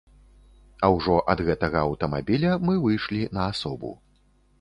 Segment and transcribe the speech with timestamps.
[0.85, 3.93] А ўжо ад гэтага аўтамабіля мы выйшлі на асобу.